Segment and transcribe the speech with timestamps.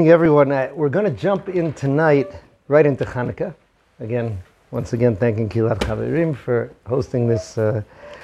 [0.00, 0.48] evening, everyone.
[0.74, 2.32] We're going to jump in tonight
[2.68, 3.54] right into Hanukkah.
[3.98, 7.82] Again, once again, thanking Kilat Chaverim for hosting this uh,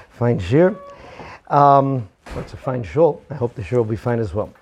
[0.09, 0.75] fine shiur.
[1.49, 3.23] Um, it's a fine shul.
[3.29, 4.55] I hope the shiur will be fine as well.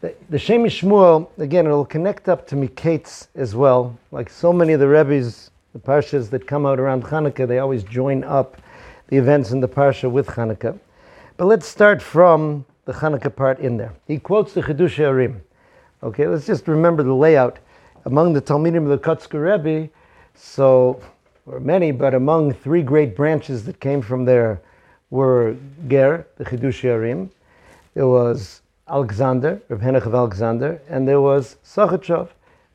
[0.00, 3.96] The, the Shem M'Shmuel, again, it'll connect up to Miketz as well.
[4.10, 7.84] Like so many of the Rebbe's, the Parshas that come out around Hanukkah, they always
[7.84, 8.60] join up
[9.06, 10.76] the events in the Parsha with Hanukkah.
[11.36, 13.92] But let's start from the Hanukkah part in there.
[14.08, 15.42] He quotes the Chidushei HaRim.
[16.02, 17.58] Okay, let's just remember the layout.
[18.06, 19.90] Among the Talmidim of the Kotzker Rebbe,
[20.34, 20.98] so,
[21.44, 24.62] or many, but among three great branches that came from there
[25.10, 25.56] were
[25.88, 27.28] Ger, the Chidushei HaRim.
[27.92, 32.28] There was Alexander, Reb Henoch of Alexander, and there was Sochatchov.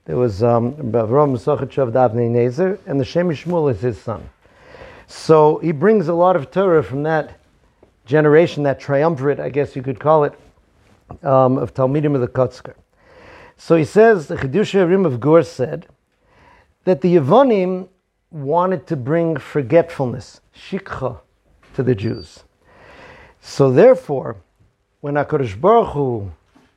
[0.06, 4.30] There was um, Avram Sochatchov Davnei Nezer, and the Shem M'Shmuel is his son.
[5.08, 7.40] So he brings a lot of Torah from that
[8.06, 10.34] generation, that triumvirate, I guess you could call it,
[11.24, 12.76] um, of Talmidim of the Kotzker.
[13.58, 15.88] So he says, the Chidushei HaRim of Gur said
[16.84, 17.88] that the Yevonim
[18.32, 21.20] wanted to bring forgetfulness, shikha,
[21.74, 22.44] to the Jews.
[23.42, 24.38] So therefore,
[25.02, 26.32] when HaKadosh Baruch Hu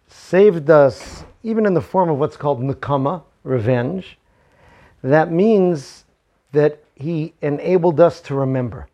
[0.06, 4.18] saved us, even in the form of what's called nakama, revenge,
[5.02, 6.04] that means
[6.52, 8.88] that he enabled us to remember.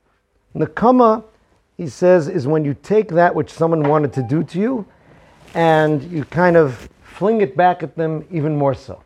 [0.55, 1.25] Nakama,
[1.77, 4.87] he says, is when you take that which someone wanted to do to you
[5.55, 9.03] and you kind of fling it back at them even more so.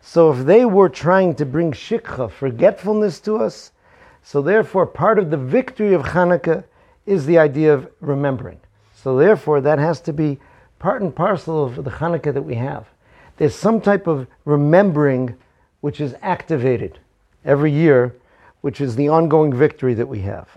[0.00, 3.72] So if they were trying to bring shikha, forgetfulness to us,
[4.22, 6.64] so therefore part of the victory of Hanukkah
[7.06, 8.60] is the idea of remembering.
[8.94, 10.38] So therefore, that has to be
[10.78, 12.86] part and parcel of the Hanukkah that we have.
[13.36, 15.36] There's some type of remembering
[15.82, 16.98] which is activated
[17.44, 18.14] every year,
[18.62, 20.48] which is the ongoing victory that we have.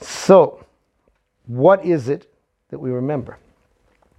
[0.00, 0.64] So,
[1.46, 2.32] what is it
[2.70, 3.38] that we remember?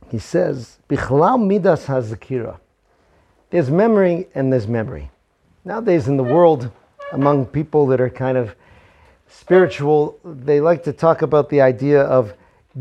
[0.09, 2.59] He says, Bichlal midas hazakira.
[3.50, 5.09] There's memory and there's memory.
[5.66, 6.72] Nowadays in the world,
[7.11, 8.55] among people that are kind of
[9.28, 12.34] spiritual, they like to talk about the idea of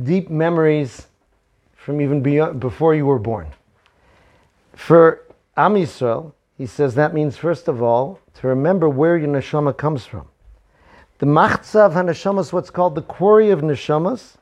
[0.03, 1.06] deep memories
[1.75, 3.47] from even beyond, before you were born.
[4.75, 5.22] For
[5.56, 10.04] Am Yisrael, he says that means, first of all, to remember where your neshama comes
[10.04, 10.26] from.
[11.19, 14.37] The machtzev of haneshama is what's called the quarry of neshamas,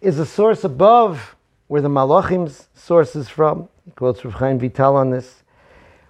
[0.00, 1.36] is a source above
[1.72, 3.66] where the malachim's source is from.
[3.86, 5.42] He quotes Rav Chaim Vital on this.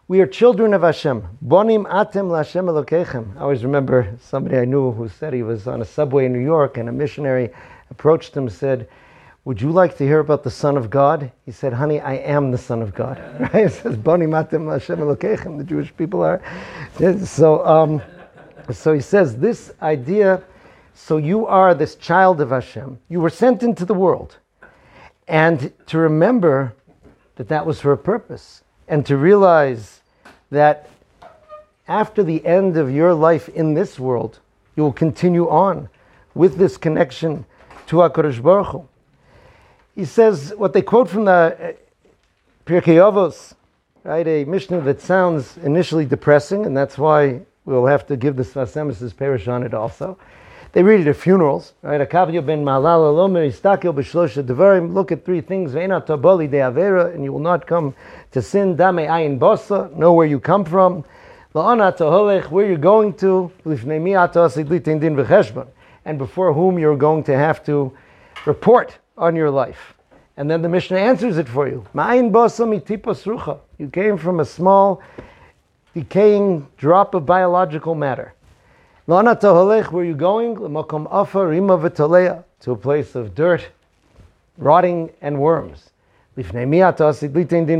[0.08, 1.22] We are children of Hashem.
[1.46, 3.36] Bonim atem lashem elokechem.
[3.36, 6.40] I always remember somebody I knew who said he was on a subway in New
[6.40, 7.50] York and a missionary
[7.90, 8.88] approached him and said,
[9.44, 11.30] would you like to hear about the Son of God?
[11.46, 13.22] He said, honey, I am the Son of God.
[13.38, 13.66] Right?
[13.66, 16.42] It says, Boni matem Hashem Elokechem, the Jewish people are.
[17.24, 18.02] So, um,
[18.72, 20.42] so he says, this idea,
[20.92, 22.98] so you are this child of Hashem.
[23.08, 24.38] You were sent into the world.
[25.28, 26.74] And to remember
[27.36, 28.62] that that was for a purpose.
[28.88, 30.00] And to realize
[30.50, 30.90] that
[31.88, 34.38] after the end of your life in this world,
[34.76, 35.88] you will continue on
[36.34, 37.44] with this connection
[37.86, 38.88] to HaKadosh Baruch Hu.
[39.94, 41.72] He says what they quote from the uh,
[42.64, 43.54] Pirkei Avos,
[44.04, 44.26] right?
[44.26, 48.76] A Mishnah that sounds initially depressing, and that's why we'll have to give the Sfas
[48.76, 50.18] Emes's parish on it also.
[50.72, 52.00] They read it at funerals, right?
[52.00, 52.40] Akavyo.
[54.94, 55.72] Look at three things.
[55.72, 57.94] De avera, and you will not come
[58.30, 58.74] to sin.
[58.74, 59.94] Dame ayin bosa.
[59.94, 61.04] Know where you come from.
[61.52, 63.52] Where you're going to.
[66.04, 67.92] And before whom you're going to have to
[68.46, 69.94] report on your life.
[70.38, 71.86] And then the Mishnah answers it for you.
[73.78, 75.02] You came from a small,
[75.92, 78.32] decaying drop of biological matter.
[79.04, 80.56] Where are you going?
[82.60, 83.68] To a place of dirt,
[84.58, 85.90] rotting, and worms.
[86.36, 86.54] Din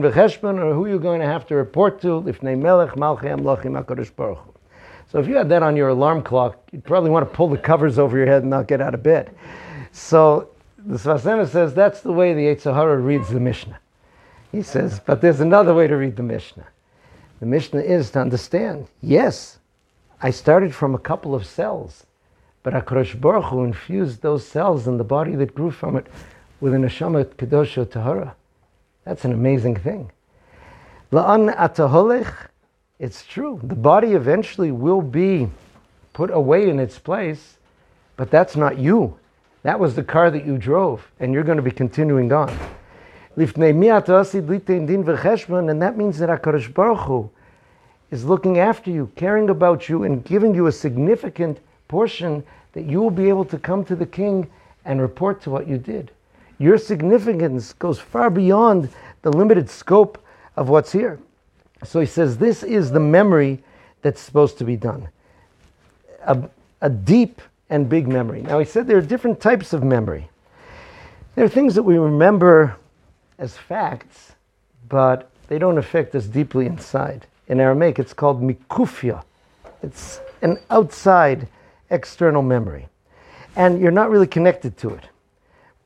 [0.04, 2.20] Or who are you going to have to report to?
[2.42, 2.96] Melech
[5.08, 7.58] So if you had that on your alarm clock, you'd probably want to pull the
[7.58, 9.34] covers over your head and not get out of bed.
[9.92, 13.78] So the Sfas Emes says that's the way the Yetzer Hara reads the Mishnah.
[14.50, 16.66] He says, but there's another way to read the Mishnah.
[17.40, 19.58] The Mishnah is to understand, yes,
[20.24, 22.06] I started from a couple of cells,
[22.62, 26.06] but HaKadosh Baruch Hu infused those cells in the body that grew from it
[26.60, 28.36] with an Neshama Kedosh Tahara.
[29.04, 30.12] That's an amazing thing.
[31.10, 32.32] La'an ataholech
[33.02, 33.58] it's true.
[33.64, 35.48] The body eventually will be
[36.12, 37.56] put away in its place,
[38.16, 39.18] but that's not you.
[39.64, 42.56] That was the car that you drove, and you're going to be continuing on.
[43.36, 43.54] And that
[45.96, 47.28] means that HaKadosh Baruch Hu
[48.12, 52.44] is looking after you, caring about you, and giving you a significant portion
[52.74, 54.48] that you will be able to come to the king
[54.84, 56.10] and report to what you did.
[56.58, 58.90] Your significance goes far beyond
[59.22, 60.22] the limited scope
[60.56, 61.18] of what's here.
[61.84, 63.62] So he says this is the memory
[64.02, 65.08] that's supposed to be done.
[66.26, 66.38] A,
[66.82, 68.42] a deep and big memory.
[68.42, 70.28] Now he said there are different types of memory.
[71.34, 72.76] There are things that we remember
[73.38, 74.32] as facts,
[74.90, 77.26] but they don't affect us deeply inside.
[77.48, 79.24] In Aramaic, it's called mikufia.
[79.82, 81.48] It's an outside
[81.90, 82.88] external memory.
[83.56, 85.04] And you're not really connected to it.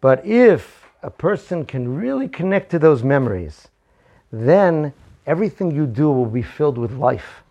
[0.01, 3.69] But if a person can really connect to those memories,
[4.31, 4.93] then
[5.27, 7.43] everything you do will be filled with life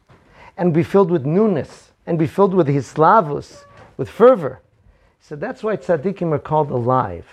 [0.58, 3.66] and be filled with newness and be filled with hislavus,
[3.98, 4.62] with fervor.
[5.19, 7.25] So that's why tzaddikim are called alive.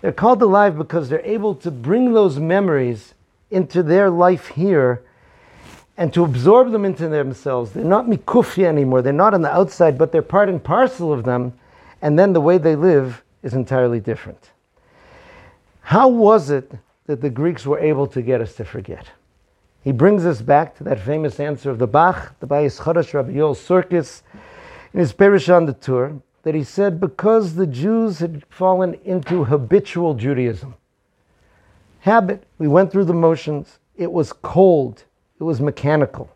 [0.00, 3.14] They're called alive because they're able to bring those memories
[3.50, 5.02] into their life here
[5.96, 7.72] and to absorb them into themselves.
[7.72, 9.02] They're not mikufya anymore.
[9.02, 11.52] They're not on the outside, but they're part and parcel of them.
[12.02, 14.50] And then the way they live is entirely different.
[15.80, 16.70] How was it
[17.06, 19.06] that the Greeks were able to get us to forget?
[19.84, 23.30] He brings us back to that famous answer of the Bach, the Bayis Chadash Rabbi
[23.30, 24.22] Yoel Sirkis,
[24.92, 29.44] in his Perish on the Tur, that he said because the Jews had fallen into
[29.44, 30.74] habitual Judaism.
[32.00, 35.04] Habit, we went through the motions, it was cold,
[35.38, 36.30] it was mechanical.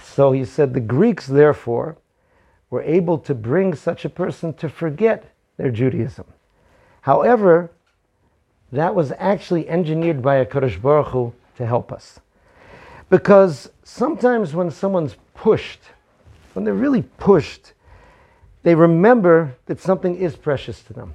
[0.00, 1.96] So he said the Greeks, therefore,
[2.70, 6.26] were able to bring such a person to forget their Judaism.
[7.02, 7.70] However,
[8.70, 12.18] that was actually engineered by a Kadosh Baruch Hu to help us.
[13.10, 15.80] Because sometimes when someone's pushed,
[16.54, 17.74] when they're really pushed,
[18.62, 21.14] they remember that something is precious to them.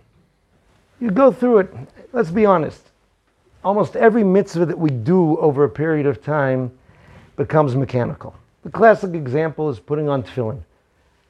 [1.00, 1.74] You go through it,
[2.14, 2.92] let's be honest.
[3.68, 6.72] Almost every mitzvah that we do over a period of time
[7.36, 8.34] becomes mechanical.
[8.64, 10.62] The classic example is putting on tefillin.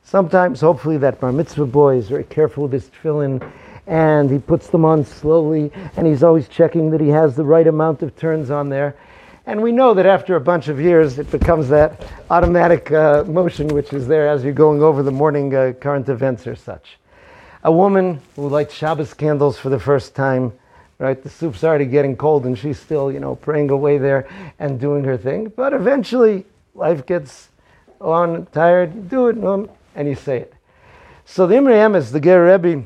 [0.04, 3.42] Sometimes, hopefully, that bar mitzvah boy is very careful with his tefillin
[3.88, 7.66] and he puts them on slowly, and he's always checking that he has the right
[7.66, 8.96] amount of turns on there.
[9.48, 13.68] And we know that after a bunch of years, it becomes that automatic uh, motion
[13.70, 17.00] which is there as you're going over the morning uh, current events or such.
[17.64, 20.54] A woman who lights Shabbos candles for the first time,
[21.00, 21.22] right?
[21.22, 24.28] The soup's already getting cold, and she's still, you know, praying away there
[24.60, 25.52] and doing her thing.
[25.56, 27.50] But eventually, life gets
[28.02, 28.96] on, tired.
[28.96, 30.54] You do it, and you say it.
[31.26, 32.86] So the Imrei Emes, the Ger Rebbe,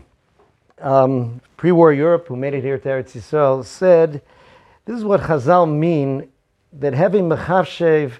[0.80, 4.22] um, pre-war Europe, who made it here to Eretz Yisrael, said,
[4.86, 6.30] this is what Chazal mean,
[6.74, 8.14] that having mechavshev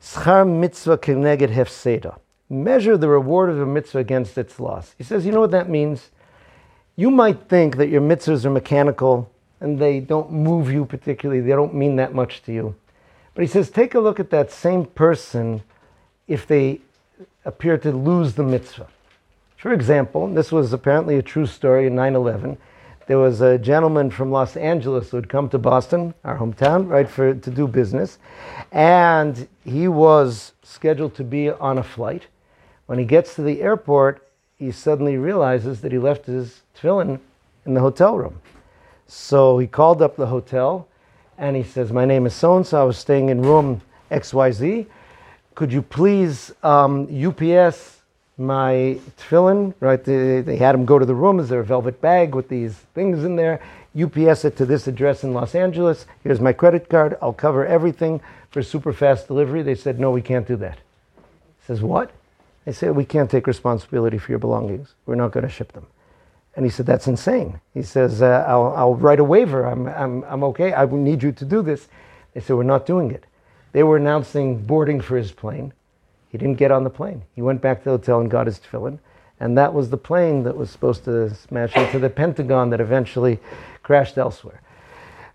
[0.00, 2.18] schar mitzvah keneged hefseda.
[2.50, 4.94] Measure the reward of a mitzvah against its loss.
[4.98, 6.10] He says, you know what that means?
[6.96, 9.30] You might think that your mitzvahs are mechanical
[9.60, 12.74] and they don't move you particularly, they don't mean that much to you.
[13.34, 15.62] But he says, take a look at that same person
[16.28, 16.80] if they
[17.44, 18.88] appear to lose the mitzvah.
[19.56, 22.58] For example, this was apparently a true story in 9 11.
[23.06, 27.08] There was a gentleman from Los Angeles who had come to Boston, our hometown, right,
[27.08, 28.18] for, to do business.
[28.70, 32.26] And he was scheduled to be on a flight.
[32.86, 37.20] When he gets to the airport, he suddenly realizes that he left his tefillin
[37.66, 38.40] in the hotel room.
[39.06, 40.88] So he called up the hotel
[41.38, 42.80] and he says, My name is so and so.
[42.80, 44.86] I was staying in room XYZ.
[45.54, 48.00] Could you please um, UPS
[48.38, 50.02] my tefillin, right?
[50.02, 51.38] They, they, had him go to the room.
[51.38, 53.60] Is there a velvet bag with these things in there?
[54.00, 56.06] UPS it to this address in Los Angeles.
[56.22, 57.18] Here's my credit card.
[57.20, 58.20] I'll cover everything
[58.50, 59.62] for super fast delivery.
[59.62, 60.78] They said, no, we can't do that.
[60.78, 62.10] He says, what?
[62.64, 64.94] They said, we can't take responsibility for your belongings.
[65.04, 65.86] We're not going to ship them.
[66.54, 67.60] And he said, that's insane.
[67.72, 69.64] He says, uh, I'll, I'll, write a waiver.
[69.64, 70.74] I'm, I'm, I'm okay.
[70.74, 71.88] I need you to do this.
[72.34, 73.24] They said, we're not doing it.
[73.72, 75.72] They were announcing boarding for his plane.
[76.28, 77.22] He didn't get on the plane.
[77.34, 78.98] He went back to the hotel and got his tefillin.
[79.40, 83.40] And that was the plane that was supposed to smash into the Pentagon that eventually
[83.82, 84.60] crashed elsewhere.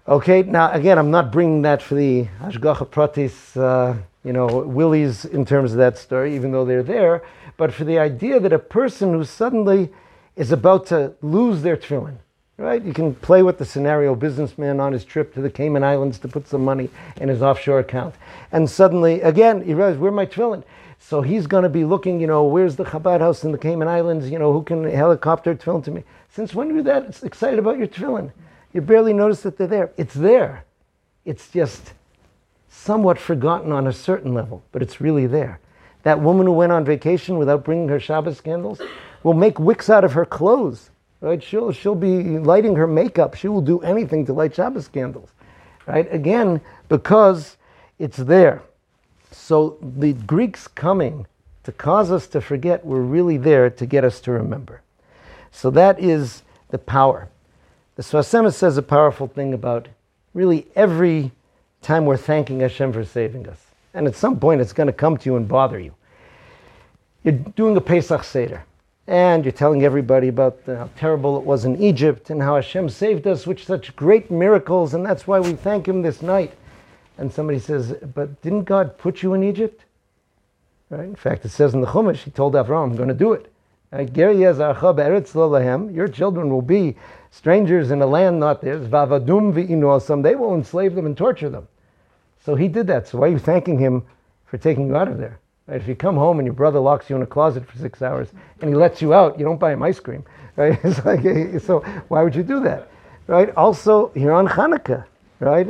[0.07, 5.25] Okay, now again, I'm not bringing that for the Hashgacha Pratis, uh, you know, willies
[5.25, 7.23] in terms of that story, even though they're there,
[7.57, 9.89] but for the idea that a person who suddenly
[10.37, 12.15] is about to lose their tefillin,
[12.57, 12.81] right?
[12.81, 16.27] You can play with the scenario businessman on his trip to the Cayman Islands to
[16.27, 16.89] put some money
[17.19, 18.15] in his offshore account.
[18.51, 20.63] And suddenly, again, he realizes, where my tefillin?
[20.99, 23.87] So he's going to be looking, you know, where's the Chabad house in the Cayman
[23.87, 24.29] Islands?
[24.29, 26.03] You know, who can helicopter tefillin to me?
[26.29, 28.31] Since when are you that excited about your tefillin?
[28.73, 29.91] You barely notice that they're there.
[29.97, 30.65] It's there.
[31.25, 31.93] It's just
[32.69, 35.59] somewhat forgotten on a certain level, but it's really there.
[36.03, 38.81] That woman who went on vacation without bringing her Shabbos candles
[39.23, 40.89] will make wicks out of her clothes.
[41.21, 41.41] Right?
[41.41, 43.33] She'll, she'll be lighting her makeup.
[43.35, 45.29] She will do anything to light Shabbos candles.
[45.87, 46.11] Right?
[46.13, 47.57] Again, because
[47.97, 48.61] it's there.
[49.31, 51.25] So the Greeks coming
[51.63, 54.81] to cause us to forget were really there to get us to remember.
[55.51, 57.29] So that is the power.
[57.95, 59.87] The Sfas Emes says a powerful thing about
[60.33, 61.31] really every
[61.81, 63.57] time we're thanking Hashem for saving us.
[63.93, 65.95] And at some point, it's going to come to you and bother you.
[67.23, 68.63] You're doing a Pesach Seder,
[69.07, 72.89] and you're telling everybody about the, how terrible it was in Egypt and how Hashem
[72.89, 76.53] saved us with such great miracles, and that's why we thank Him this night.
[77.17, 79.85] And somebody says, But didn't God put you in Egypt?
[80.89, 81.05] Right?
[81.05, 83.51] In fact, it says in the Chumash, He told Avram, I'm going to do it.
[83.93, 83.99] Uh,
[85.93, 86.97] your children will be
[87.31, 88.89] strangers in a land not theirs.
[88.89, 91.67] They will enslave them and torture them.
[92.43, 93.07] So he did that.
[93.07, 94.03] So why are you thanking him
[94.45, 95.39] for taking you out of there?
[95.67, 95.81] Right?
[95.81, 98.29] If you come home and your brother locks you in a closet for six hours
[98.61, 100.23] and he lets you out, you don't buy him ice cream.
[100.57, 100.79] Right?
[100.83, 101.21] It's like,
[101.61, 102.89] so why would you do that?
[103.27, 103.55] Right?
[103.55, 105.05] Also, here on Hanukkah,
[105.39, 105.67] right?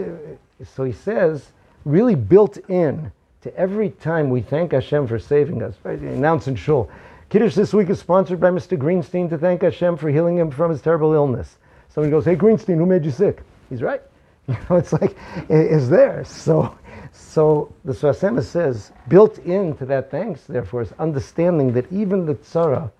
[0.63, 1.45] So he says,
[1.83, 3.11] really built in
[3.41, 5.75] to every time we thank Hashem for saving us.
[5.83, 5.99] Right?
[5.99, 6.89] Announce Shul.
[7.29, 8.77] Kiddush this week is sponsored by Mr.
[8.77, 11.57] Greenstein to thank Hashem for healing him from his terrible illness.
[11.89, 13.41] Somebody goes, Hey, Greenstein, who made you sick?
[13.69, 14.01] He's right.
[14.47, 15.17] You know, it's like,
[15.49, 16.23] it's there.
[16.23, 16.76] So,
[17.17, 22.35] so the Sfas Emes says, built into that thanks, therefore, is understanding that even the
[22.35, 22.91] tzara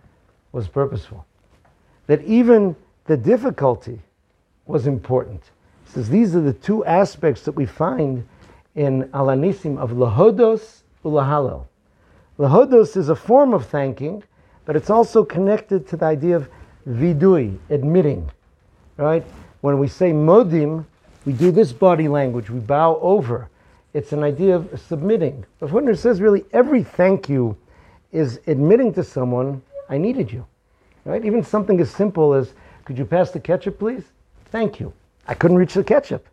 [0.52, 1.26] was purposeful.
[2.08, 4.00] That even the difficulty
[4.66, 5.44] was important.
[5.86, 8.28] He says these are the two aspects that we find
[8.76, 11.66] in Alanisim of Lahodos Ulahalel.
[12.40, 14.24] Lahodos is a form of thanking,
[14.66, 16.50] but it's also connected to the idea of
[16.90, 18.30] vidui, admitting.
[18.98, 19.24] Right?
[19.62, 20.86] When we say modim,
[21.26, 23.50] we do this body language, we bow over.
[23.98, 25.44] It's an idea of submitting.
[25.58, 27.58] But Hutner says really every thank you
[28.12, 30.46] is admitting to someone, I needed you.
[31.04, 31.26] Right?
[31.26, 32.54] Even something as simple as,
[32.86, 34.04] could you pass the ketchup, please?
[34.52, 34.94] Thank you.
[35.28, 36.28] I couldn't reach the ketchup.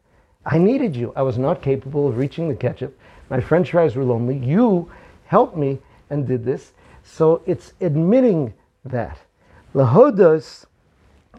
[0.44, 1.14] I needed you.
[1.16, 2.98] I was not capable of reaching the ketchup.
[3.30, 4.36] My french fries were lonely.
[4.36, 4.92] You
[5.24, 5.78] helped me
[6.10, 6.74] and did this.
[7.02, 8.52] So it's admitting
[8.84, 9.16] that.
[9.74, 10.66] Lahodos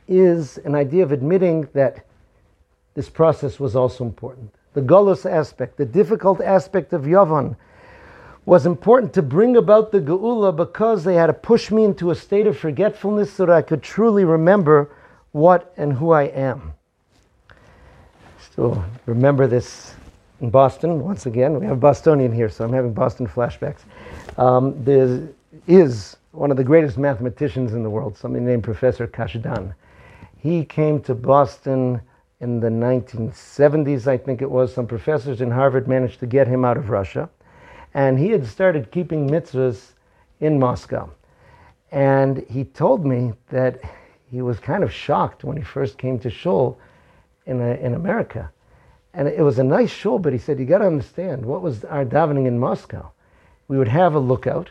[0.08, 2.04] is an idea of admitting that
[2.96, 4.52] this process was also important.
[4.76, 7.56] The Golos aspect, the difficult aspect of Yavan,
[8.46, 12.16] was important to bring about the Geula because they had to push me into a
[12.16, 14.92] state of forgetfulness so that I could truly remember
[15.32, 16.74] what and who I am.
[18.40, 19.96] Still remember this
[20.42, 23.80] in Boston, once again, we have Bostonian here, so I'm having Boston flashbacks.
[24.38, 25.30] Um, there
[25.68, 29.74] is one of the greatest mathematicians in the world, somebody named Professor Kazhdan.
[30.38, 32.02] He came to Boston
[32.40, 34.74] in the 1970s, I think it was.
[34.74, 37.30] Some professors in Harvard managed to get him out of Russia.
[37.94, 39.94] And he had started keeping mitzvahs
[40.40, 41.10] in Moscow.
[41.92, 43.80] And he told me that
[44.30, 46.78] he was kind of shocked when he first came to Shul
[47.46, 48.52] in, a, in America
[49.16, 51.86] and it was a nice shul, but he said, you got to understand, what was
[51.86, 53.12] our davening in Moscow?
[53.70, 54.70] We would have a lookout,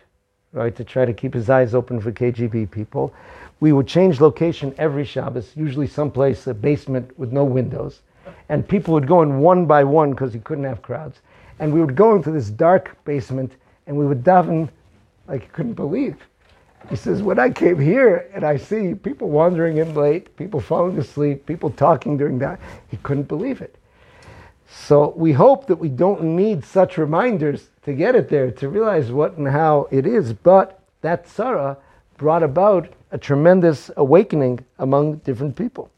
[0.54, 3.12] right, to try to keep his eyes open for KGB people.
[3.60, 8.00] We would change location every Shabbos, usually someplace, a basement with no windows.
[8.48, 11.20] And people would go in one by one because he couldn't have crowds.
[11.58, 13.52] And we would go into this dark basement
[13.86, 14.68] and we would daven
[15.28, 16.16] like you couldn't believe.
[16.90, 20.98] He says, when I came here and I see people wandering in late, people falling
[20.98, 23.76] asleep, people talking during that, he couldn't believe it.
[24.76, 29.10] So we hope that we don't need such reminders to get it there, to realize
[29.10, 30.32] what and how it is.
[30.32, 31.78] But that tzara
[32.18, 35.90] brought about a tremendous awakening among different people.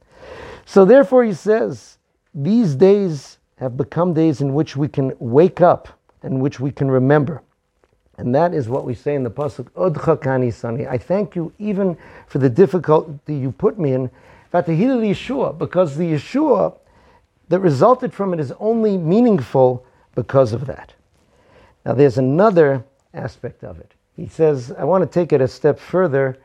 [0.67, 1.99] So therefore, he says,
[2.35, 5.89] these days have become days in which we can wake up
[6.23, 7.43] and which we can remember.
[8.19, 10.87] And that is what we say in the pasuk, Odcha kani sani.
[10.87, 11.97] I thank you even
[12.29, 14.11] for the difficulty you put me in.
[14.53, 16.75] Fatahil Yeshua, because the Yeshua
[17.49, 19.85] that resulted from it is only meaningful
[20.15, 20.93] because of that.
[21.85, 22.85] Now, there's another
[23.15, 23.93] aspect of it.
[24.17, 26.39] He says, I want to take it a step further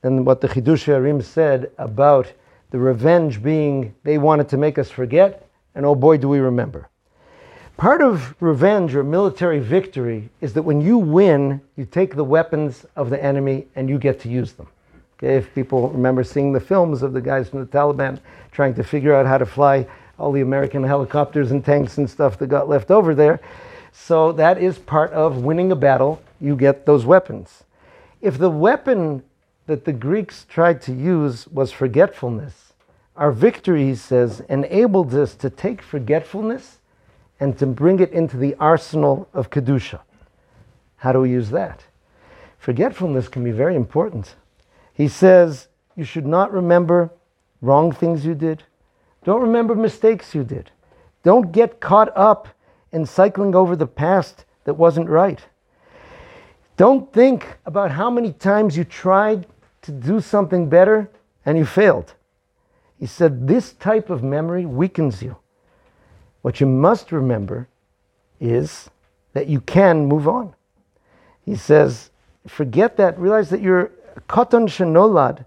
[0.00, 2.32] than what the Chidushei HaRim said about
[2.70, 6.88] the revenge being they wanted to make us forget, and oh boy, do we remember.
[7.76, 12.86] Part of revenge or military victory is that when you win, you take the weapons
[12.96, 14.68] of the enemy and you get to use them.
[15.18, 18.18] Okay, if people remember seeing the films of the guys from the Taliban
[18.50, 19.86] trying to figure out how to fly
[20.22, 23.40] all the American helicopters and tanks and stuff that got left over there.
[23.90, 26.22] So that is part of winning a battle.
[26.40, 27.64] You get those weapons.
[28.20, 29.24] If the weapon
[29.66, 32.72] that the Greeks tried to use was forgetfulness,
[33.16, 36.78] our victory, he says, enabled us to take forgetfulness
[37.40, 40.00] and to bring it into the arsenal of Kedusha.
[40.98, 41.84] How do we use that?
[42.58, 44.36] Forgetfulness can be very important.
[44.94, 47.10] He says, You should not remember
[47.60, 48.62] wrong things you did.
[49.24, 50.70] Don't remember mistakes you did.
[51.22, 52.48] Don't get caught up
[52.90, 55.40] in cycling over the past that wasn't right.
[56.76, 59.46] Don't think about how many times you tried
[59.82, 61.10] to do something better
[61.44, 62.14] and you failed.
[62.98, 65.36] He said, This type of memory weakens you.
[66.42, 67.68] What you must remember
[68.40, 68.90] is
[69.32, 70.54] that you can move on.
[71.44, 72.10] He says,
[72.46, 73.92] forget that, realize that you're
[74.28, 75.44] katan shenolad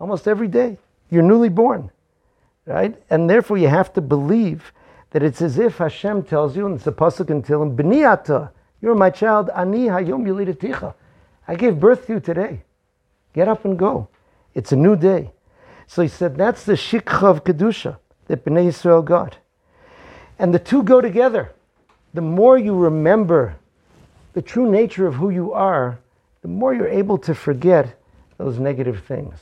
[0.00, 0.78] almost every day.
[1.10, 1.90] You're newly born,
[2.68, 2.94] right?
[3.10, 4.72] And therefore you have to believe
[5.10, 8.50] that it's as if Hashem tells you, and it's a pasuk in Tehillim, B'niyata,
[8.82, 10.94] you're my child, ani hayom yulidaticha.
[11.48, 12.62] I gave birth to you today.
[13.32, 14.08] Get up and go.
[14.54, 15.30] It's a new day.
[15.86, 17.96] So he said, that's the shikha of Kedusha
[18.26, 19.38] that Bnei Yisrael got.
[20.38, 21.52] And the two go together.
[22.12, 23.56] The more you remember
[24.34, 25.98] the true nature of who you are,
[26.42, 27.98] the more you're able to forget
[28.36, 29.34] those negative things.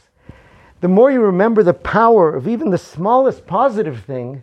[0.81, 4.43] The more you remember the power of even the smallest positive thing,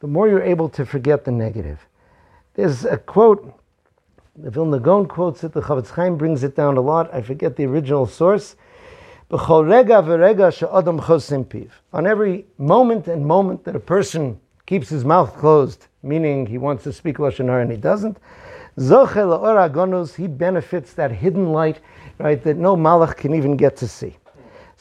[0.00, 1.86] the more you're able to forget the negative.
[2.54, 3.54] There's a quote,
[4.36, 7.12] the Vilna Gaon quotes it, the Chofetz Chaim brings it down a lot.
[7.12, 8.56] I forget the original source.
[9.32, 9.46] On
[12.06, 16.92] every moment and moment that a person keeps his mouth closed, meaning he wants to
[16.92, 18.16] speak Lashon Hara and he doesn't,
[20.16, 21.80] he benefits that hidden light,
[22.18, 24.16] right, that no malach can even get to see.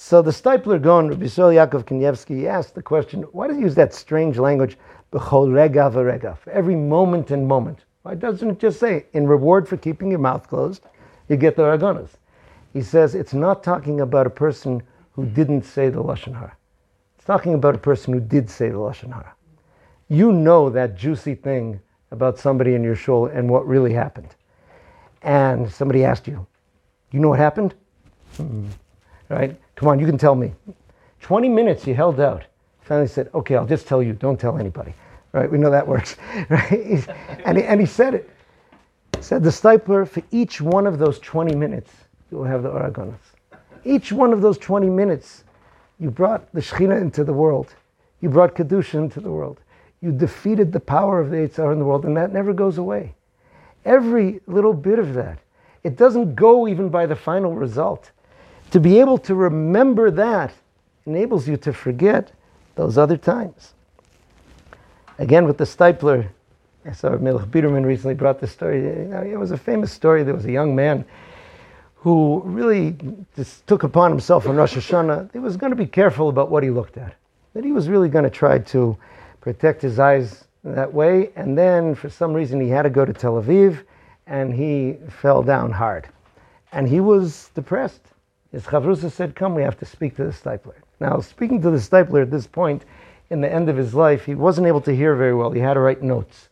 [0.01, 3.75] So the Steipler Gaon, Rabbi Yisrael Yaakov Kanievsky, asked the question, why does he use
[3.75, 4.77] that strange language,
[5.11, 7.83] for every moment and moment?
[8.03, 10.85] Why doesn't it just say, in reward for keeping your mouth closed,
[11.27, 12.11] you get the aragonas?
[12.71, 16.55] he says it's not talking about a person who didn't say the Lashon Hara.
[17.17, 19.35] It's talking about a person who did say the Lashon Hara.
[20.07, 24.33] You know that juicy thing about somebody in your shul and what really happened.
[25.23, 26.47] And somebody asked you,
[27.11, 27.75] you know what happened?
[28.37, 28.69] Mm-hmm.
[29.29, 29.55] Right?
[29.75, 30.53] Come on, you can tell me.
[31.21, 32.43] 20 minutes you held out.
[32.81, 34.93] Finally said, okay, I'll just tell you, don't tell anybody.
[35.31, 35.49] Right?
[35.49, 36.17] We know that works.
[36.49, 37.07] Right?
[37.45, 38.29] and, he, and he said it.
[39.21, 41.91] Said the Steipler, for each one of those 20 minutes,
[42.31, 43.19] you will have the Aragonas.
[43.83, 45.43] Each one of those 20 minutes,
[45.99, 47.75] you brought the Shekhinah into the world.
[48.21, 49.59] You brought Kedusha into the world.
[50.01, 53.13] You defeated the power of the Yetzer in the world, and that never goes away.
[53.85, 55.39] Every little bit of that.
[55.83, 58.11] It doesn't go even by the final result.
[58.71, 60.53] To be able to remember that
[61.05, 62.31] enables you to forget
[62.75, 63.73] those other times.
[65.17, 66.27] Again, with the Steipler,
[66.85, 68.85] I saw Melech Biderman recently brought this story.
[68.85, 70.23] It was a famous story.
[70.23, 71.03] There was a young man
[71.95, 72.95] who really
[73.35, 76.63] just took upon himself on Rosh Hashanah, he was going to be careful about what
[76.63, 77.13] he looked at.
[77.53, 78.97] That he was really going to try to
[79.41, 81.31] protect his eyes that way.
[81.35, 83.83] And then, for some reason, he had to go to Tel Aviv,
[84.27, 86.07] and he fell down hard.
[86.71, 88.01] And he was depressed.
[88.51, 91.77] His chavrusa said, "Come, we have to speak to the Steipler." Now, speaking to the
[91.77, 92.85] Steipler at this point,
[93.29, 95.51] in the end of his life, he wasn't able to hear very well.
[95.51, 96.49] He had to write notes.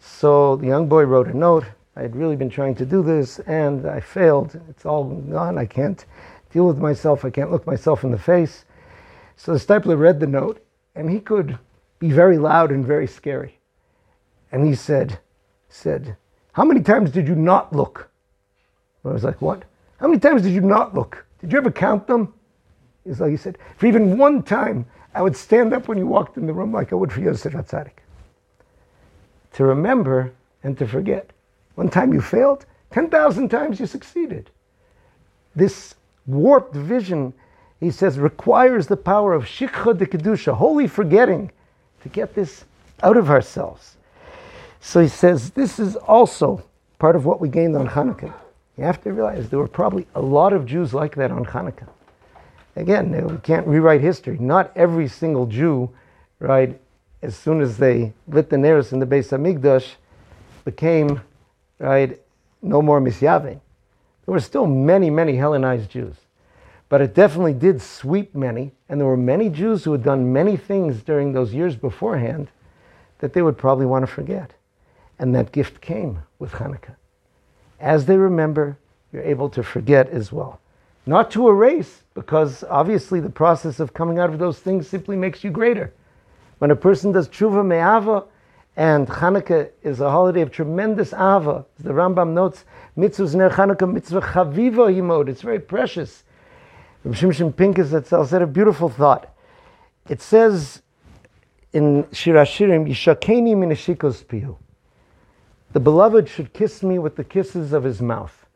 [0.00, 1.64] So the young boy wrote a note
[1.96, 4.60] I had really been trying to do this and I failed.
[4.68, 5.58] It's all gone.
[5.58, 6.04] I can't
[6.50, 7.24] deal with myself.
[7.24, 8.64] I can't look myself in the face.
[9.36, 11.58] So the Steipler read the note and he could
[12.00, 13.58] be very loud and very scary.
[14.50, 15.18] And he said,
[15.68, 16.16] said,
[16.52, 18.10] how many times did you not look?
[19.04, 19.64] I was like, what?
[19.98, 21.23] How many times did you not look?
[21.44, 22.32] Did you ever count them?
[23.04, 26.38] He's like, he said, for even one time, I would stand up when you walked
[26.38, 27.98] in the room like I would for Yosef Hatzadik.
[29.52, 31.28] To remember and to forget.
[31.74, 34.48] One time you failed, 10,000 times you succeeded.
[35.54, 37.34] This warped vision,
[37.78, 41.52] he says, requires the power of shikha de kedusha, holy forgetting,
[42.04, 42.64] to get this
[43.02, 43.98] out of ourselves.
[44.80, 46.64] So he says, this is also
[46.98, 48.32] part of what we gained on Hanukkah.
[48.76, 51.88] You have to realize there were probably a lot of Jews like that on Hanukkah.
[52.76, 54.36] Again, we can't rewrite history.
[54.38, 55.90] Not every single Jew,
[56.40, 56.80] right,
[57.22, 59.92] as soon as they lit the Neros in the Beis Hamikdash,
[60.64, 61.20] became
[61.78, 62.20] right?
[62.62, 63.60] No more Misyavin.
[64.24, 66.14] There were still many, many Hellenized Jews.
[66.88, 70.56] But it definitely did sweep many, and there were many Jews who had done many
[70.56, 72.50] things during those years beforehand
[73.18, 74.52] that they would probably want to forget.
[75.18, 76.96] And that gift came with Hanukkah.
[77.84, 78.78] As they remember,
[79.12, 80.58] you're able to forget as well.
[81.04, 85.44] Not to erase, because obviously the process of coming out of those things simply makes
[85.44, 85.92] you greater.
[86.60, 88.24] When a person does tshuva me'ava,
[88.74, 91.66] and Hanukkah is a holiday of tremendous ava.
[91.78, 92.64] The Rambam notes,
[92.96, 95.28] mitzvahs ner Hanukkah mitzvah chaviva yimod.
[95.28, 96.24] It's very precious.
[97.04, 99.28] Rabbi Shimshon Pincus itself said a beautiful thought.
[100.08, 100.80] It says
[101.74, 104.56] in Shir Hashirim, Yishakeni minashikos pihu.
[105.74, 108.46] The beloved should kiss me with the kisses of his mouth.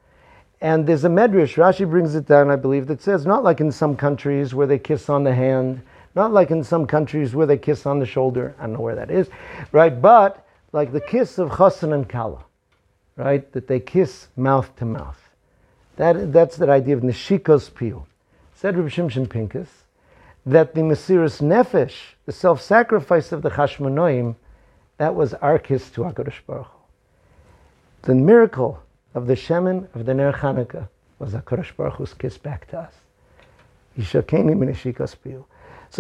[0.61, 3.73] And there's a medrash, Rashi brings it down, I believe, that says not like in
[3.73, 5.83] some countries where they kiss on the hand,
[6.15, 8.55] not like in some countries where they kiss on the shoulder.
[8.57, 9.29] I don't know where that is,
[9.73, 10.01] right?
[10.01, 12.45] But like the kiss of Chassan and Kala,
[13.17, 13.51] right?
[13.51, 15.19] That they kiss mouth to mouth.
[15.97, 18.07] That, that's that idea of Nishikos Piu.
[18.55, 19.69] Said Rabbi Shimshon Pincus
[20.47, 24.37] that the Mesiris Nefesh, the self sacrifice of the Chashmonoim,
[24.99, 26.78] That was our kiss to HaKadosh Baruch.
[28.03, 28.83] The miracle
[29.15, 32.95] of the Shemen of the Ner Chanukah was HaKadosh Baruch Hu's kiss back to us.
[34.01, 34.23] So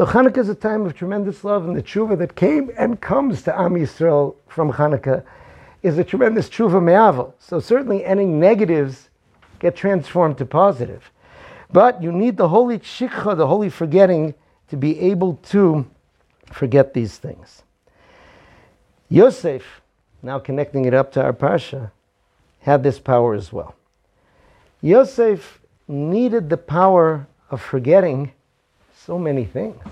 [0.06, 3.58] Chanukah is a time of tremendous love, and the tshuva that came and comes to
[3.58, 5.24] Am Yisrael from Chanukah
[5.82, 7.32] is a tremendous tshuva me'ava.
[7.40, 9.08] So certainly any negatives
[9.58, 11.11] get transformed to positive.
[11.72, 14.34] But you need the holy shikha, the holy forgetting,
[14.70, 15.87] to be able to
[16.52, 17.62] forget these things.
[19.08, 19.80] Yosef,
[20.22, 21.90] now connecting it up to our parsha,
[22.61, 23.74] had this power as well.
[24.81, 28.33] Yosef needed the power of forgetting
[28.96, 29.83] so many things.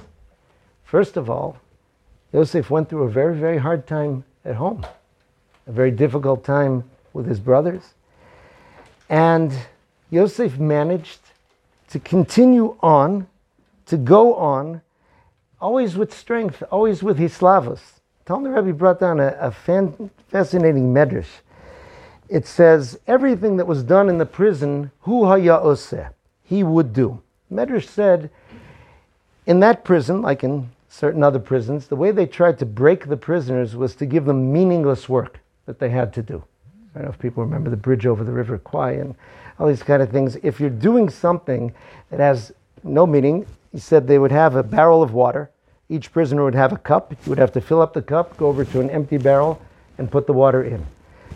[0.84, 1.56] First of all,
[2.32, 4.84] Yosef went through a very, very hard time at home,
[5.66, 7.94] a very difficult time with his brothers.
[9.08, 9.52] And
[10.10, 11.20] Yosef managed
[11.88, 13.26] to continue on,
[13.86, 14.82] to go on,
[15.60, 17.95] always with strength, always with his hislavos.
[18.26, 21.42] Talmud Rebbe brought down a, a fan, fascinating medrash.
[22.28, 26.10] It says everything that was done in the prison, hu haya oseh,
[26.42, 27.22] he would do.
[27.52, 28.30] Medrash said,
[29.46, 33.16] in that prison, like in certain other prisons, the way they tried to break the
[33.16, 36.42] prisoners was to give them meaningless work that they had to do.
[36.94, 39.14] I don't know if people remember the bridge over the River Kwai and
[39.60, 40.36] all these kind of things.
[40.42, 41.72] If you're doing something
[42.10, 45.50] that has no meaning, he said they would have a barrel of water.
[45.88, 47.12] Each prisoner would have a cup.
[47.12, 49.60] You would have to fill up the cup, go over to an empty barrel,
[49.98, 50.84] and put the water in.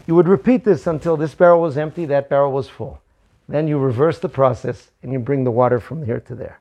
[0.06, 3.00] You would repeat this until this barrel was empty, that barrel was full.
[3.48, 6.60] Then you reverse the process and you bring the water from here to there.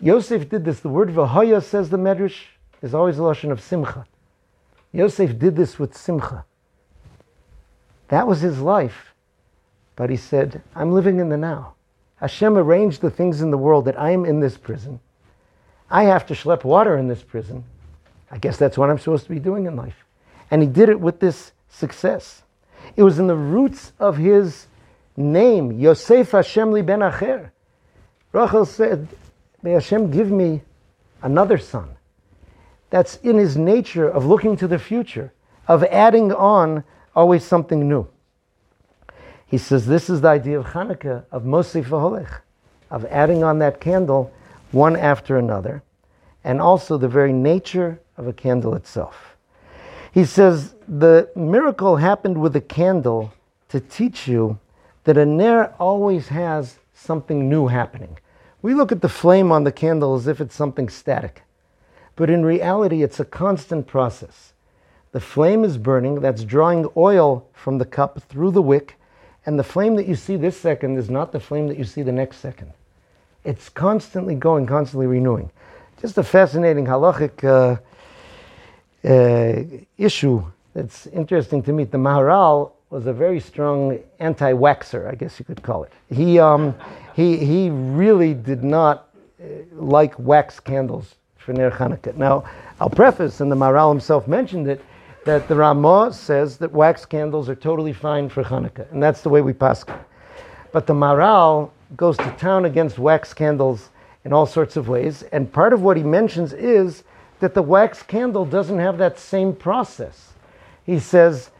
[0.00, 0.80] Yosef did this.
[0.80, 2.44] The word v'haya, says the Medrash,
[2.82, 4.06] is always a lotion of simcha.
[4.92, 6.44] Yosef did this with simcha.
[8.08, 9.14] That was his life.
[9.96, 11.74] But he said, I'm living in the now.
[12.16, 15.00] Hashem arranged the things in the world that I am in this prison.
[15.90, 17.64] I have to schlep water in this prison.
[18.30, 20.04] I guess that's what I'm supposed to be doing in life.
[20.50, 22.42] And he did it with this success.
[22.96, 24.66] It was in the roots of his
[25.16, 27.50] name, Yosef Hashem li ben acher.
[28.32, 29.08] Rachel said,
[29.62, 30.62] May Hashem give me
[31.22, 31.96] another son.
[32.90, 35.32] That's in his nature of looking to the future,
[35.66, 38.06] of adding on always something new.
[39.46, 42.40] He says this is the idea of Hanukkah, of Mosif V'holech,
[42.90, 44.32] of adding on that candle
[44.70, 45.82] one after another,
[46.44, 49.36] and also the very nature of a candle itself.
[50.12, 53.32] He says the miracle happened with a candle
[53.68, 54.58] to teach you
[55.04, 58.18] that a ner always has something new happening.
[58.60, 61.42] We look at the flame on the candle as if it's something static,
[62.16, 64.52] but in reality, it's a constant process.
[65.12, 68.96] The flame is burning, that's drawing oil from the cup through the wick,
[69.46, 72.02] and the flame that you see this second is not the flame that you see
[72.02, 72.72] the next second.
[73.44, 75.50] It's constantly going, constantly renewing.
[76.00, 77.76] Just a fascinating halachic uh,
[79.08, 79.62] uh,
[79.96, 81.84] issue that's interesting to me.
[81.84, 85.92] The Maharal was a very strong anti-waxer, I guess you could call it.
[86.10, 86.74] He, um,
[87.14, 89.08] he, he really did not
[89.40, 92.16] uh, like wax candles for Ner Hanukkah.
[92.16, 92.44] Now,
[92.80, 94.84] I'll preface, and the Maharal himself mentioned it,
[95.24, 99.28] that the Ramah says that wax candles are totally fine for Hanukkah, and that's the
[99.28, 99.84] way we pass.
[100.72, 103.90] But the Maharal goes to town against wax candles
[104.24, 107.04] in all sorts of ways, and part of what he mentions is
[107.40, 110.32] that the wax candle doesn't have that same process.
[110.84, 111.50] He says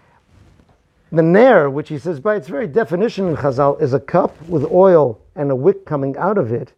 [1.10, 4.64] the ner, which he says by its very definition in Chazal, is a cup with
[4.70, 6.72] oil and a wick coming out of it.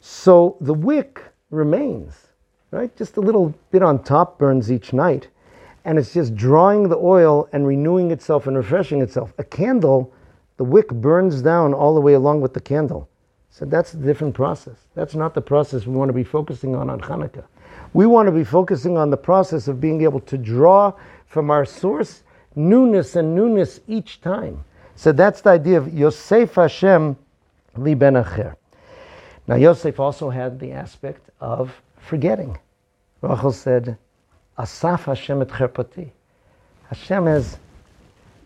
[0.00, 2.28] So the wick remains,
[2.70, 2.94] right?
[2.96, 5.28] Just a little bit on top burns each night
[5.84, 9.32] and it's just drawing the oil and renewing itself and refreshing itself.
[9.38, 10.12] A candle,
[10.62, 13.08] the wick burns down all the way along with the candle.
[13.50, 14.76] So that's a different process.
[14.94, 17.42] That's not the process we want to be focusing on on Hanukkah.
[17.94, 20.92] We want to be focusing on the process of being able to draw
[21.26, 22.22] from our source
[22.54, 24.62] newness and newness each time.
[24.94, 27.16] So that's the idea of Yosef Hashem
[27.76, 28.54] li ben acher.
[29.48, 32.56] Now Yosef also had the aspect of forgetting.
[33.20, 33.98] Rachel said,
[34.56, 36.12] Asaf Hashem et cherpati.
[36.88, 37.58] Hashem has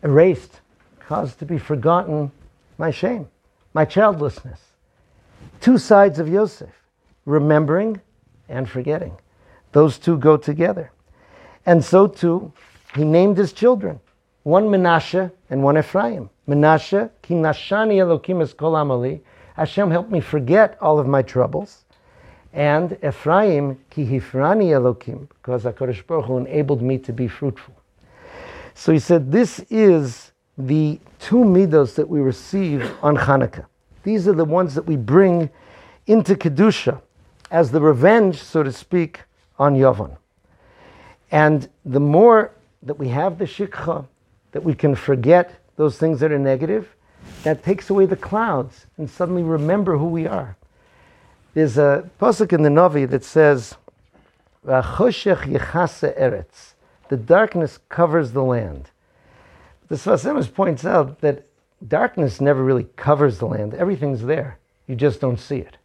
[0.02, 0.62] erased,
[1.06, 2.30] caused to be forgotten
[2.78, 3.28] my shame,
[3.74, 4.60] my childlessness.
[5.60, 6.70] Two sides of Yosef,
[7.24, 8.00] remembering
[8.48, 9.16] and forgetting.
[9.72, 10.90] Those two go together.
[11.64, 12.52] And so too,
[12.94, 14.00] he named his children,
[14.42, 16.30] one Menashe and one Ephraim.
[16.48, 19.20] Menashe, ki nashani Elokim es.
[19.54, 21.84] Hashem helped me forget all of my troubles
[22.52, 27.74] and Ephraim ki hifrani Elokim, because Hakadosh Baruch Hu enabled me to be fruitful.
[28.74, 33.66] So he said, this is the two midos that we receive on Hanukkah.
[34.02, 35.50] These are the ones that we bring
[36.06, 37.00] into kedusha
[37.50, 39.20] as the revenge, so to speak,
[39.58, 40.16] on Yavon.
[41.30, 44.06] And the more that we have the shikha,
[44.52, 46.94] that we can forget those things that are negative,
[47.42, 50.56] that takes away the clouds and suddenly remember who we are.
[51.54, 53.74] There's a pasuk in the Navi that says,
[54.66, 56.74] eretz.
[57.08, 58.90] The darkness covers the land.
[59.88, 61.46] The Sfas Emes points out that
[61.87, 63.75] darkness never really covers the land.
[63.75, 64.59] Everything's there.
[64.88, 65.77] You just don't see it.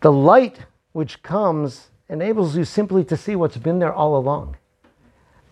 [0.00, 0.60] The light
[0.92, 4.56] which comes enables you simply to see what's been there all along.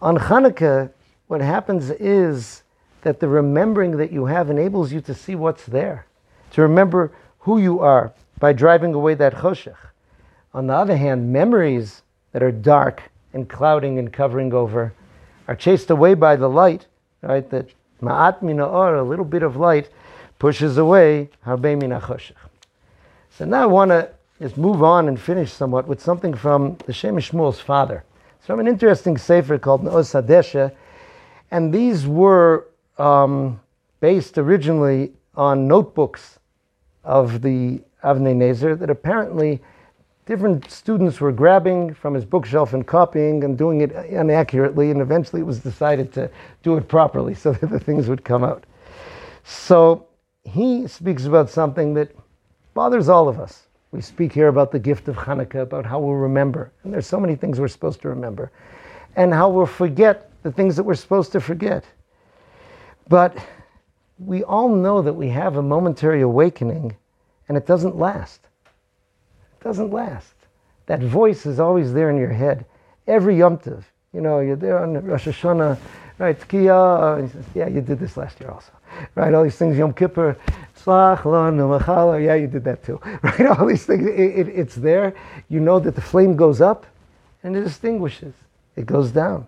[0.01, 0.93] On Hanukkah,
[1.27, 2.63] what happens is
[3.03, 6.07] that the remembering that you have enables you to see what's there,
[6.53, 9.77] to remember who you are by driving away that choshech.
[10.55, 12.03] On the other hand, memories
[12.33, 13.03] that are dark
[13.33, 14.93] and clouding and covering over
[15.47, 16.87] are chased away by the light,
[17.23, 17.49] right?
[17.51, 17.69] That
[18.03, 19.91] ma'at mina or, a little bit of light,
[20.39, 22.33] pushes away harbe mina choshech.
[23.31, 26.93] So now I want to just move on and finish somewhat with something from the
[26.93, 28.05] Shem M'Shmuel's father.
[28.39, 30.73] It's from an interesting sefer called Noos Hadesha,
[31.51, 33.61] and these were um,
[34.01, 36.39] based originally on notebooks
[37.05, 39.61] of the Avnei Nezer that apparently
[40.29, 45.41] different students were grabbing from his bookshelf and copying and doing it inaccurately, and eventually
[45.41, 46.31] it was decided to
[46.63, 48.65] do it properly so that the things would come out.
[49.43, 50.07] So
[50.45, 52.15] he speaks about something that
[52.75, 53.69] bothers all of us.
[53.91, 56.73] We speak here about the gift of Hanukkah, about how we'll remember.
[56.85, 58.53] And there's so many things we're supposed to remember.
[59.17, 61.85] And how we'll forget the things that we're supposed to forget.
[63.09, 63.35] But
[64.19, 66.95] we all know that we have a momentary awakening
[67.49, 68.48] and it doesn't last.
[69.63, 70.35] Doesn't last.
[70.87, 72.65] That voice is always there in your head.
[73.07, 75.79] Every Yom Tov, you know, you're there on Rosh Hashanah,
[76.19, 76.39] right?
[76.39, 78.73] Tkiya, uh, yeah, you did this last year also,
[79.15, 79.33] right?
[79.35, 80.37] All these things, Yom Kippur,
[80.77, 83.47] Slach, Lon, yeah, you did that too, right?
[83.47, 85.15] All these things, it, it, it's there.
[85.49, 86.87] You know that the flame goes up
[87.43, 88.35] and it extinguishes,
[88.77, 89.47] it goes down.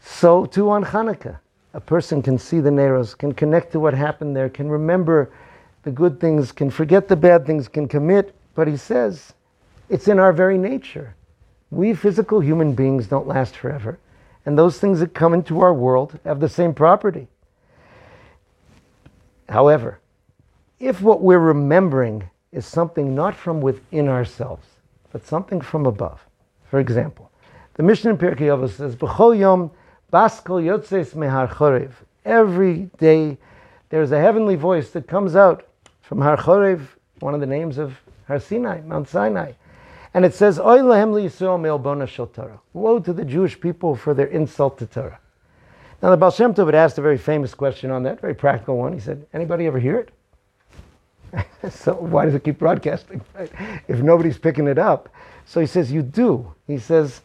[0.00, 1.38] So too on Hanukkah,
[1.74, 5.30] a person can see the Neros, can connect to what happened there, can remember
[5.82, 8.35] the good things, can forget the bad things, can commit.
[8.56, 9.34] But he says
[9.88, 11.14] it's in our very nature.
[11.70, 14.00] We physical human beings don't last forever.
[14.44, 17.28] And those things that come into our world have the same property.
[19.48, 20.00] However,
[20.80, 24.66] if what we're remembering is something not from within ourselves,
[25.12, 26.26] but something from above,
[26.64, 27.30] for example,
[27.74, 29.70] the Mishnah in Pirkei Avos says, "B'chol yom
[30.12, 31.92] baskol yotzes mehar chorev."
[32.24, 33.38] Every day,
[33.90, 35.64] there's a heavenly voice that comes out
[36.00, 36.80] from Har Chorev,
[37.20, 39.52] one of the names of Har Sinai, Mount Sinai.
[40.14, 40.58] And it says.
[40.58, 40.78] Woe
[43.00, 45.18] to the Jewish people for their insult to Torah.
[46.02, 48.76] Now the Baal Shem Tov had asked a very famous question on that, very practical
[48.76, 48.92] one.
[48.92, 50.10] He said, anybody ever hear it?
[51.70, 53.50] so why does it keep broadcasting right?
[53.88, 55.08] if nobody's picking it up?
[55.46, 56.52] So he says, you do.
[56.66, 57.22] He says,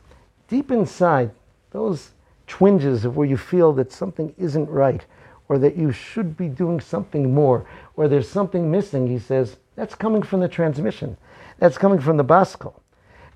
[0.47, 1.31] deep inside,
[1.71, 2.11] those
[2.47, 5.05] twinges of where you feel that something isn't right,
[5.49, 9.95] or that you should be doing something more, or there's something missing, he says, that's
[9.95, 11.17] coming from the transmission.
[11.59, 12.75] That's coming from the Baskol.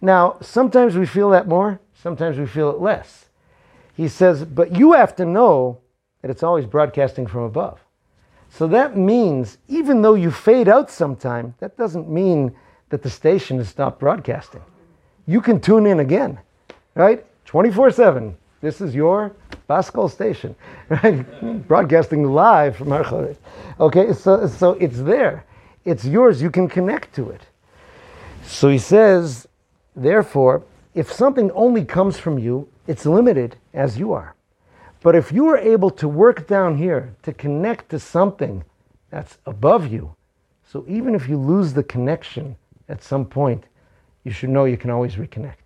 [0.01, 3.25] Now, sometimes we feel that more, sometimes we feel it less.
[3.95, 5.79] He says, but you have to know
[6.21, 7.79] that it's always broadcasting from above.
[8.49, 12.55] So that means, even though you fade out sometime, that doesn't mean
[12.89, 14.61] that the station has stopped broadcasting.
[15.27, 16.39] You can tune in again,
[16.93, 17.25] right?
[17.45, 18.37] 24 7.
[18.61, 19.35] This is your
[19.69, 20.55] Baskol station,
[20.89, 21.67] right?
[21.67, 23.37] Broadcasting live from Har Chorev.
[23.79, 25.45] Okay, so, so it's there.
[25.85, 26.41] It's yours.
[26.41, 27.41] You can connect to it.
[28.43, 29.47] So he says,
[29.95, 34.35] therefore, if something only comes from you, it's limited as you are.
[35.01, 38.63] But if you are able to work down here to connect to something
[39.11, 40.15] that's above you,
[40.65, 42.55] so even if you lose the connection
[42.89, 43.65] at some point,
[44.23, 45.65] you should know you can always reconnect.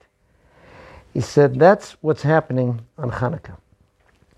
[1.14, 3.58] He said that's what's happening on Hanukkah.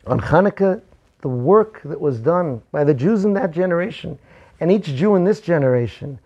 [0.07, 0.81] On Hanukkah,
[1.21, 4.17] the work that was done by the Jews in that generation
[4.61, 6.19] and each Jew in this generation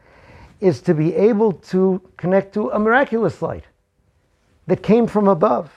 [0.59, 3.63] is to be able to connect to a miraculous light
[4.67, 5.71] that came from above.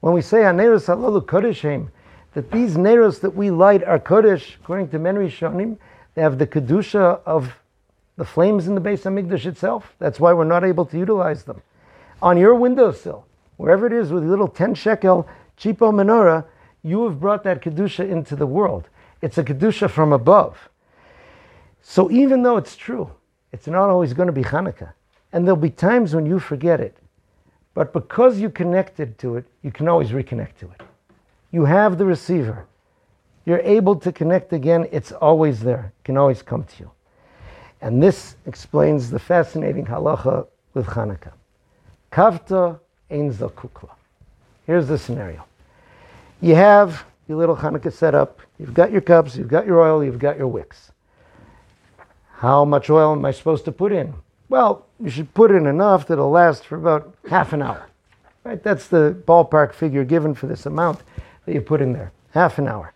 [0.00, 1.88] When we say Aneros Halalu Kodeshim,
[2.34, 5.78] that these Neros that we light are Kodesh, according to many Rishonim,
[6.14, 7.54] they have the Kedusha of
[8.16, 9.94] the flames in the Beis Hamikdash itself.
[9.98, 11.62] That's why we're not able to utilize them.
[12.22, 13.24] On your windowsill,
[13.56, 16.44] wherever it is with a little 10 shekel cheapo menorah,
[16.82, 18.88] you have brought that Kedusha into the world.
[19.22, 20.68] It's a Kedusha from above.
[21.82, 23.10] So even though it's true,
[23.52, 24.92] it's not always going to be Hanukkah.
[25.32, 26.96] And there'll be times when you forget it.
[27.74, 30.82] But because you connected to it, you can always reconnect to it.
[31.52, 32.66] You have the receiver.
[33.44, 34.86] You're able to connect again.
[34.92, 35.92] It's always there.
[36.00, 36.90] It can always come to you.
[37.80, 41.32] And this explains the fascinating halacha with Hanukkah.
[42.12, 42.78] Kavta
[43.10, 43.90] ein zakukla.
[44.66, 45.44] Here's the scenario.
[46.40, 48.40] You have your little Hanukkah set up.
[48.58, 50.92] You've got your cups, you've got your oil, you've got your wicks.
[52.40, 54.14] How much oil am I supposed to put in?
[54.48, 57.86] Well, you should put in enough that'll last for about half an hour.
[58.44, 58.62] Right?
[58.62, 61.02] That's the ballpark figure given for this amount
[61.44, 62.12] that you put in there.
[62.30, 62.94] Half an hour.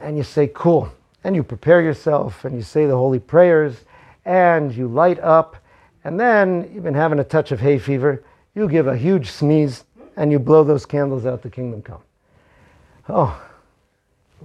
[0.00, 0.92] And you say, cool.
[1.22, 3.76] And you prepare yourself and you say the holy prayers
[4.24, 5.54] and you light up.
[6.02, 8.24] And then you've been having a touch of hay fever.
[8.56, 9.84] You give a huge sneeze
[10.16, 12.02] and you blow those candles out the kingdom come.
[13.08, 13.40] Oh,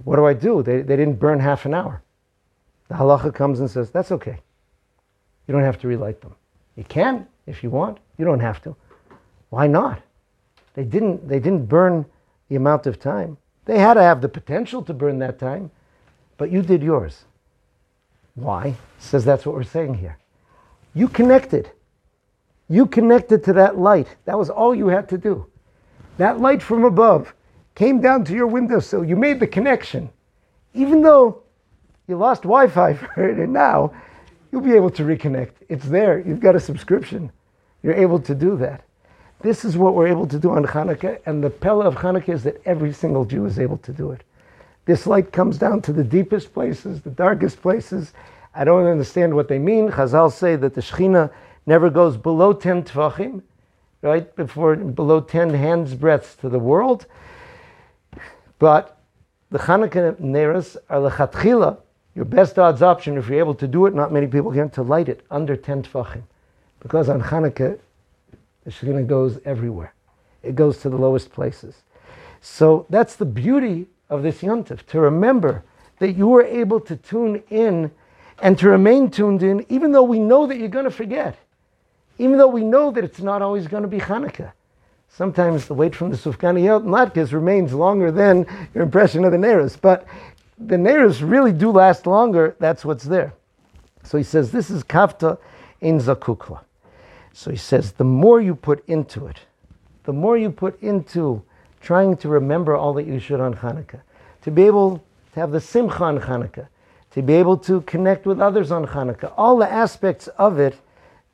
[0.04, 0.62] what do I do?
[0.62, 2.00] They, they didn't burn half an hour.
[2.90, 4.36] The halacha comes and says, that's okay.
[5.46, 6.34] You don't have to relight them.
[6.74, 7.98] You can if you want.
[8.18, 8.74] You don't have to.
[9.50, 10.02] Why not?
[10.74, 12.04] They didn't, they didn't burn
[12.48, 13.36] the amount of time.
[13.64, 15.70] They had to have the potential to burn that time,
[16.36, 17.24] but you did yours.
[18.34, 18.74] Why?
[18.98, 20.18] Says that's what we're saying here.
[20.92, 21.70] You connected.
[22.68, 24.08] You connected to that light.
[24.24, 25.46] That was all you had to do.
[26.16, 27.34] That light from above
[27.76, 29.04] came down to your windowsill.
[29.04, 30.10] You made the connection.
[30.74, 31.44] Even though
[32.10, 33.92] you lost Wi Fi for it, and now
[34.52, 35.52] you'll be able to reconnect.
[35.68, 36.18] It's there.
[36.20, 37.32] You've got a subscription.
[37.82, 38.84] You're able to do that.
[39.40, 42.42] This is what we're able to do on Hanukkah, and the Pella of Hanukkah is
[42.42, 44.22] that every single Jew is able to do it.
[44.84, 48.12] This light comes down to the deepest places, the darkest places.
[48.54, 49.88] I don't understand what they mean.
[49.88, 51.30] Chazal say that the Shekhinah
[51.64, 53.42] never goes below 10 tvachim,
[54.02, 57.06] right, before below 10 hands breadths to the world.
[58.58, 59.00] But
[59.50, 61.78] the Hanukkah Neras are lechatchila,
[62.14, 64.82] your best odds option if you're able to do it, not many people can, to
[64.82, 66.22] light it under 10 tvachim.
[66.80, 67.78] Because on Hanukkah,
[68.64, 69.94] the Shekhinah goes everywhere.
[70.42, 71.76] It goes to the lowest places.
[72.40, 75.62] So that's the beauty of this yontif, to remember
[75.98, 77.90] that you were able to tune in
[78.42, 81.36] and to remain tuned in, even though we know that you're going to forget,
[82.18, 84.52] even though we know that it's not always going to be Hanukkah.
[85.08, 89.38] Sometimes the weight from the Sufganiyot and Latkes remains longer than your impression of the
[89.38, 90.06] Neras, but
[90.60, 92.54] the Neras really do last longer.
[92.58, 93.32] That's what's there.
[94.02, 95.38] So he says, this is Kafta
[95.80, 96.60] in Zakukla.
[97.32, 99.38] So he says, the more you put into it,
[100.04, 101.42] the more you put into
[101.80, 104.00] trying to remember all that you should on Hanukkah,
[104.42, 106.68] to be able to have the simcha on Hanukkah,
[107.12, 110.76] to be able to connect with others on Hanukkah, all the aspects of it,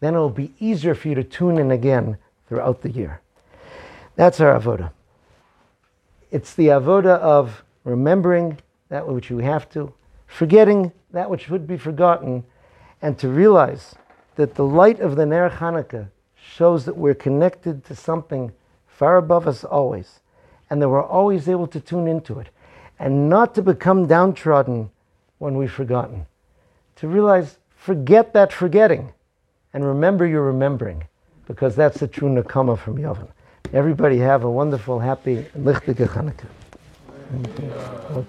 [0.00, 2.16] then it will be easier for you to tune in again
[2.48, 3.20] throughout the year.
[4.14, 4.92] That's our avoda.
[6.30, 8.58] It's the avoda of remembering
[8.88, 9.92] that which you have to,
[10.26, 12.44] forgetting that which would be forgotten,
[13.02, 13.94] and to realize
[14.36, 18.52] that the light of the Ner Hanukkah shows that we're connected to something
[18.86, 20.20] far above us always,
[20.70, 22.48] and that we're always able to tune into it,
[22.98, 24.90] and not to become downtrodden
[25.38, 26.26] when we've forgotten.
[26.96, 29.12] To realize, forget that forgetting,
[29.74, 31.04] and remember you're remembering,
[31.46, 33.28] because that's the true nakama from Yavan.
[33.72, 36.46] Everybody have a wonderful, happy, lichtige Hanukkah.
[37.30, 38.24] Вот.